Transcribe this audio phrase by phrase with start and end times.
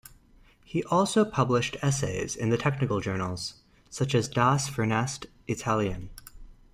[0.65, 3.61] He also published essays in the technical journals,
[3.91, 6.09] such as Das fernste Italien.